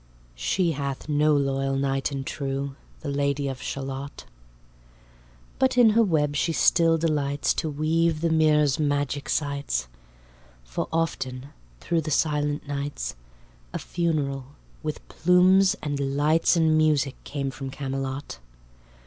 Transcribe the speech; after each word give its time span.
She 0.33 0.71
hath 0.71 1.07
no 1.07 1.35
loyal 1.37 1.75
knight 1.75 2.09
and 2.09 2.25
true 2.25 2.75
The 3.01 3.09
Lady 3.09 3.47
of 3.47 3.61
Shalott. 3.61 4.25
But 5.59 5.77
in 5.77 5.91
her 5.91 6.01
web 6.01 6.35
she 6.35 6.53
still 6.53 6.97
delights 6.97 7.53
To 7.53 7.69
weave 7.69 8.21
the 8.21 8.31
mirror's 8.31 8.79
magic 8.79 9.29
sights: 9.29 9.87
For 10.63 10.87
often 10.91 11.49
thro' 11.81 12.01
the 12.01 12.09
silent 12.09 12.67
nights 12.67 13.15
A 13.73 13.77
funeral, 13.77 14.45
with 14.81 15.07
plumes 15.07 15.75
and 15.83 15.99
lights 16.17 16.55
And 16.55 16.75
music, 16.75 17.15
came 17.23 17.51
from 17.51 17.69
Camelot. 17.69 18.39